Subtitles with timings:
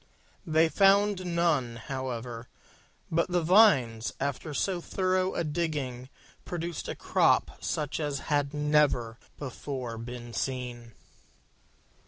[0.47, 2.47] They found none, however:
[3.11, 6.09] but the vines, after so thorough a digging,
[6.43, 10.93] produced a crop such as had never before been seen.